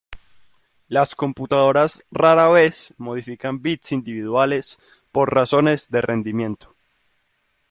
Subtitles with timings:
[0.87, 4.79] Las computadoras rara vez modifican bits individuales
[5.11, 6.73] por razones de rendimiento.